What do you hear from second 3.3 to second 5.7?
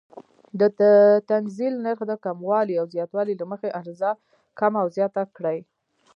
له مخې عرضه کمه او زیاته کړي.